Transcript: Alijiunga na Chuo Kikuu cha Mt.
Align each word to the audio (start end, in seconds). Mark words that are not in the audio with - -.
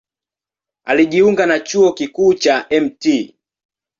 Alijiunga 0.85 1.45
na 1.45 1.59
Chuo 1.59 1.93
Kikuu 1.93 2.33
cha 2.33 2.65
Mt. 2.81 3.33